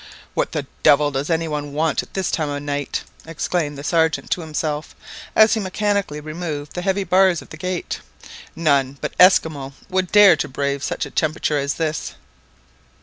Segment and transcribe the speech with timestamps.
[0.33, 4.31] "What the devil does any one want at this time of night?" exclaimed the Sergeant
[4.31, 4.95] to himself,
[5.35, 7.99] as he mechanically removed the heavy bars of the gate;
[8.55, 12.15] "none but Esquimaux would dare to brave such a temperature as this!"